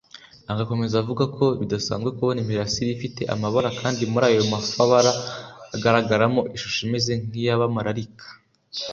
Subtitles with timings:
[0.51, 5.11] Agakomeza avuga ko bidasanzwe kubona imirasire ifite amabara kandi muri ayo mafabara
[5.71, 8.25] hagaragaramo ishusho imeze nk’iy’amaralika